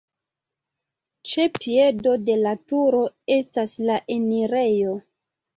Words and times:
Ĉe 1.31 1.45
piedo 1.57 2.15
de 2.31 2.37
la 2.45 2.53
turo 2.71 3.05
estas 3.37 3.77
la 3.91 3.99
enirejo. 4.17 4.99